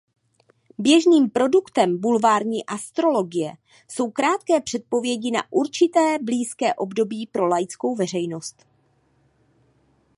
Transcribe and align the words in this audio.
Běžným 0.77 1.29
produktem 1.29 2.01
bulvární 2.01 2.65
astrologie 2.65 3.53
jsou 3.91 4.11
krátké 4.11 4.61
předpovědi 4.61 5.31
na 5.31 5.43
určité 5.51 6.17
blízké 6.21 6.73
období 6.73 7.27
pro 7.27 7.47
laickou 7.47 7.95
veřejnost. 7.95 8.65